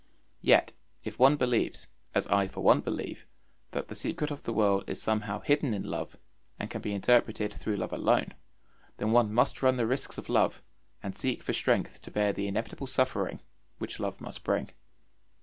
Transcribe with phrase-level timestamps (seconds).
[0.41, 0.73] Yet
[1.03, 3.27] if one believes, as I for one believe,
[3.69, 6.17] that the secret of the world is somehow hidden in love,
[6.57, 8.33] and can be interpreted through love alone,
[8.97, 10.63] then one must run the risks of love,
[11.03, 13.41] and seek for strength to bear the inevitable suffering
[13.77, 14.71] which love must bring.